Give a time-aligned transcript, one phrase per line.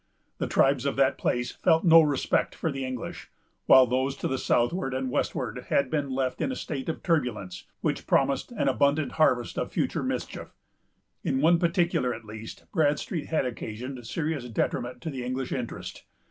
[0.39, 3.29] The tribes of that place felt no respect for the English;
[3.67, 7.65] while those to the southward and westward had been left in a state of turbulence,
[7.81, 10.55] which promised an abundant harvest of future mischief.
[11.23, 16.03] In one particular, at least, Bradstreet had occasioned serious detriment to the English interest.